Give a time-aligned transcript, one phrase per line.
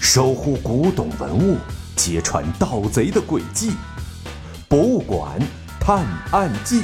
[0.00, 1.56] 守护古董文物，
[1.96, 3.70] 揭穿盗贼的诡计，
[4.68, 5.38] 《博物馆
[5.80, 6.80] 探案记》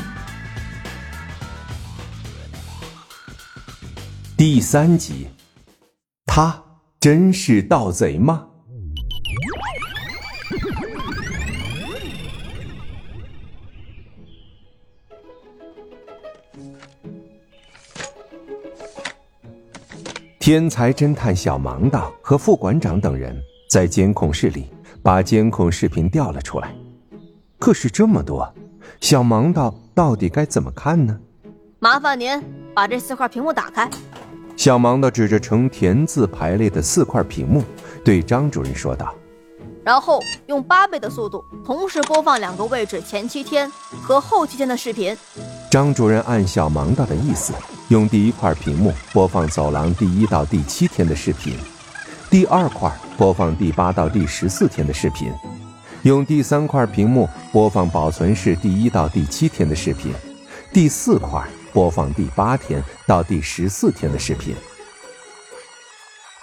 [4.37, 5.29] 第三集，
[6.27, 6.63] 他
[6.99, 8.50] 真是盗贼吗？
[20.41, 23.39] 天才侦探小盲道和副馆长等人
[23.69, 24.71] 在监控室里
[25.03, 26.75] 把监控视频调了出来，
[27.59, 28.51] 可是这么多，
[29.03, 31.21] 小盲道到底该怎么看呢？
[31.79, 32.43] 麻烦您
[32.75, 33.87] 把这四块屏幕打开。
[34.57, 37.63] 小盲道指着呈田字排列的四块屏幕，
[38.03, 39.15] 对张主任说道
[39.85, 43.71] ：“然后用八倍的速度同时播放两个位置前七天
[44.03, 45.15] 和后七天的视频。”
[45.71, 47.53] 张主任按小盲道的意思。
[47.91, 51.59] 用第一块屏幕播放走廊第一到第七天的视频，
[52.31, 52.89] 第二块
[53.19, 55.33] 播放第八到第十四天的视频，
[56.03, 60.15] 用第三块屏幕播放保存室第一到第七天的视频，
[60.73, 64.55] 第四块播放第八天到第十四天的视频。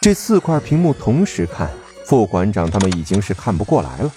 [0.02, 1.72] 这四块屏幕同时看，
[2.06, 4.12] 副馆长他们已经是看不过来了，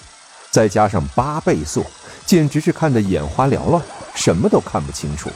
[0.51, 1.87] 再加上八倍速，
[2.27, 3.81] 简直是看得眼花缭乱，
[4.17, 5.31] 什么都看不清楚。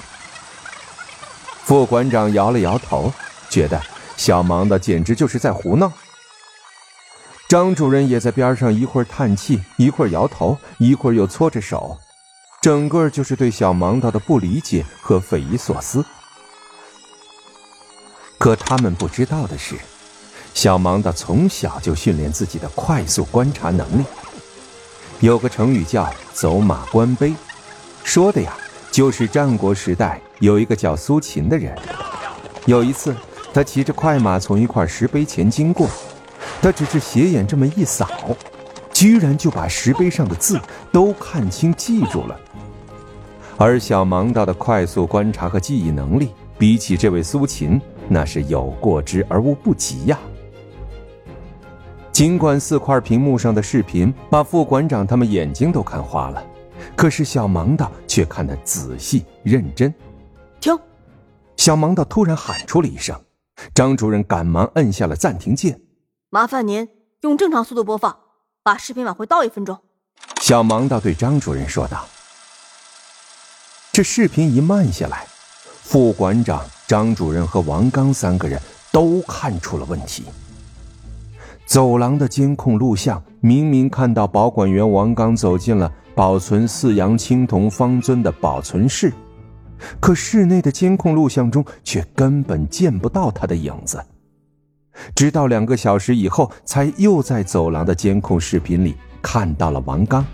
[1.65, 3.12] 副馆长摇了摇头，
[3.48, 3.81] 觉得
[4.17, 5.91] 小盲的简直就是在胡闹。
[7.48, 11.98] 张主任也在边上，一会儿叹气，一会儿摇头，一会儿又搓着手，
[12.61, 16.05] 整个就是对小盲道的不理解和匪夷所思。
[18.39, 19.77] 可他们不知道的是，
[20.53, 24.05] 小盲道从小就训练自己的快速观察能力。
[25.20, 27.35] 有个成语叫“走马观碑”，
[28.05, 28.55] 说的呀。
[28.95, 31.77] 就是战国时代有一个叫苏秦的人，
[32.64, 33.12] 有一次
[33.53, 35.89] 他骑着快马从一块石碑前经过，
[36.62, 38.09] 他只是斜眼这么一扫，
[38.92, 40.61] 居然就把石碑上的字
[40.92, 42.39] 都看清记住了。
[43.57, 50.17] 而小盲道的快速观察和记忆能力，比起这位苏秦，那是有过之而无不及呀。
[52.13, 56.40] 尽管四块屏幕上的视频把副馆长他们眼睛都看花了。
[56.96, 59.92] 可是小盲道却看得仔细认真。
[60.61, 60.78] 停！
[61.56, 63.18] 小盲道突然喊出了一声，
[63.74, 65.80] 张主任赶忙摁下了暂停键。
[66.30, 66.89] 麻烦您
[67.20, 68.17] 用正常速度播放，
[68.62, 69.78] 把视频往回倒一分钟。
[70.40, 72.06] 小盲道对张主任说道。
[73.92, 75.27] 这视频一慢下来，
[75.83, 80.24] 副馆长、张主任和王刚三个人都看出了问题。
[81.66, 85.92] 走廊的监控录像明明看到保管员王刚走进了。
[86.14, 89.13] 保存四阳青铜方尊的保存室，
[90.01, 94.02] 可室内的监控录像中却根本见不到他的影子。
[95.14, 100.25] 直到两个小时以后，才又在走廊的监控视频里看到了王刚。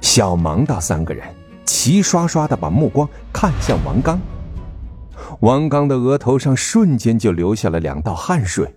[0.00, 1.26] 小盲道三个人
[1.64, 4.20] 齐刷刷的把目光看向王刚，
[5.40, 8.76] 王刚的额头上瞬间就流下了两道汗水。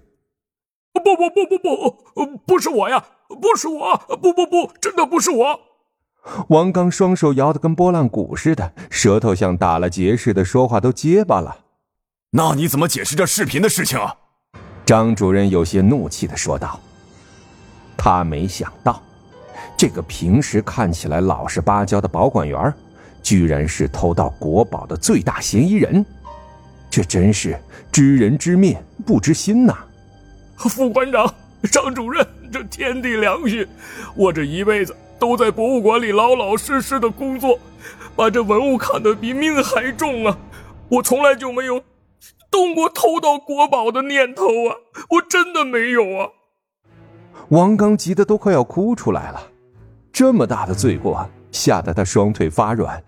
[0.94, 3.04] 不不不不不，不是我呀！
[3.28, 3.98] 不是我！
[4.22, 5.60] 不不不，真的不是我！
[6.50, 11.58] 王刚双手摇得跟拨浪鼓似的，舌头像打了结似的，说话都结巴了。
[12.32, 14.16] 那你怎么解释这视频的事情啊？
[14.86, 16.80] 张主任有些怒气的说道。
[17.98, 19.02] 他没想到，
[19.76, 22.74] 这个平时看起来老实巴交的保管员，
[23.24, 26.06] 居然是偷盗国宝的最大嫌疑人。
[26.90, 27.60] 这真是
[27.92, 29.76] 知人知面不知心呐！
[30.58, 31.34] 副馆长，
[31.66, 33.68] 张主任，这天地良心，
[34.16, 37.60] 我这一辈子都在博物馆里老老实实的工作，
[38.16, 40.38] 把这文物看得比命还重啊！
[40.90, 41.82] 我从来就没有
[42.52, 44.76] 动过偷盗国宝的念头啊！
[45.10, 46.30] 我真的没有啊！
[47.50, 49.42] 王刚急得都快要哭出来了，
[50.12, 53.04] 这么大的罪过，吓得他双腿发软，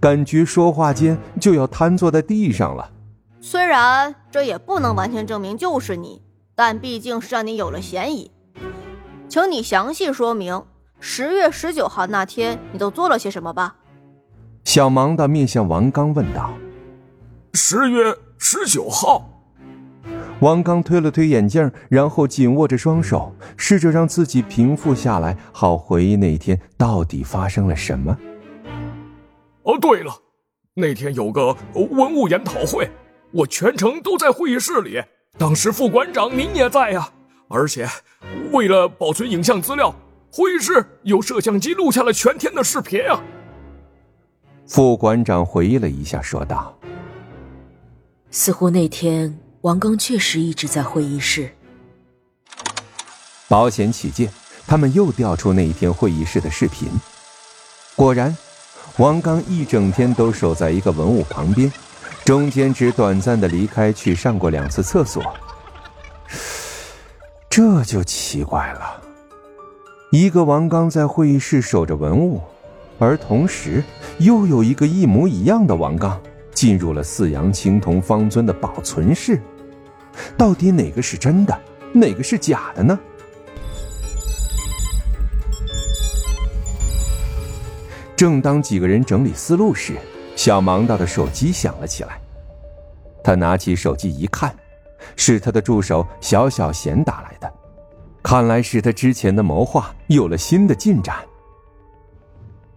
[0.00, 2.90] 感觉说话间就要瘫坐在地上了。
[3.40, 6.20] 虽然这也不能完全证明就是你。
[6.58, 8.30] 但毕竟是让你有了嫌疑，
[9.28, 10.64] 请你详细说明
[10.98, 13.76] 十月十九号那天你都做了些什么吧。
[14.64, 16.54] 小盲的面向王刚问道
[17.52, 19.30] ：“十月十九号。”
[20.40, 28.16] 王刚推了推眼镜，然后紧握着双手，试着让自己平复下来，好回忆那天到底发生了什么。
[29.64, 30.10] 哦，对了，
[30.72, 32.88] 那天有个文物研讨会，
[33.32, 35.02] 我全程都在会议室里。
[35.38, 37.08] 当时副馆长您也在呀，
[37.48, 37.86] 而且
[38.52, 39.94] 为了保存影像资料，
[40.32, 43.22] 会议室有摄像机录下了全天的视频啊。
[44.66, 46.74] 副馆长回忆了一下，说道
[48.30, 51.54] ：“似乎那天王刚确实一直在会议室。
[53.46, 54.30] 保险起见，
[54.66, 56.88] 他们又调出那一天会议室的视频。
[57.94, 58.34] 果然，
[58.96, 61.70] 王刚一整天都守在一个文物旁边，
[62.26, 65.22] 中间只短暂的离开去上过两次厕所。
[67.48, 69.00] 这就奇怪了，
[70.10, 72.42] 一个王刚在会议室守着文物，
[72.98, 73.80] 而同时
[74.18, 76.20] 又有一个一模一样的王刚
[76.52, 79.40] 进入了四阳青铜方尊的保存室，
[80.36, 81.56] 到底哪个是真的，
[81.92, 82.98] 哪个是假的呢？
[88.16, 89.94] 正当几个人整理思路时，
[90.46, 92.20] 小盲道的手机响了起来。
[93.24, 94.54] 他拿起手机一看，
[95.16, 97.52] 是他的助手小小贤打来的。
[98.22, 101.16] 看来是他之前的谋划有了新的进展。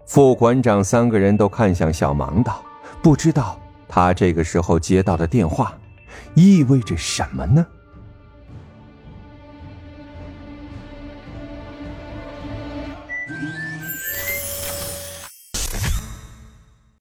[0.08, 2.60] 副馆长三个人都看向小盲道，
[3.04, 5.72] 不知道他这个时候接到的电话
[6.34, 7.64] 意味着什么呢？